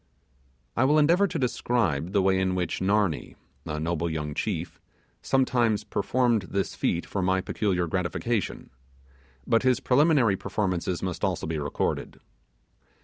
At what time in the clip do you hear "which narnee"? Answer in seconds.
2.55-3.35